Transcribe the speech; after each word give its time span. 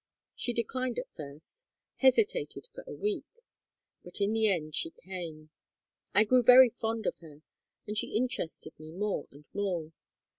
She 0.33 0.51
declined 0.51 0.97
at 0.97 1.13
first, 1.15 1.63
hesitated 1.97 2.67
for 2.73 2.83
a 2.87 2.91
week; 2.95 3.27
but 4.03 4.19
in 4.19 4.33
the 4.33 4.47
end 4.47 4.73
she 4.73 4.89
came. 4.89 5.51
I 6.15 6.23
grew 6.23 6.41
very 6.41 6.69
fond 6.69 7.05
of 7.05 7.19
her, 7.19 7.43
and 7.85 7.95
she 7.95 8.15
interested 8.15 8.73
me 8.79 8.89
more 8.91 9.27
and 9.29 9.45
more. 9.53 9.91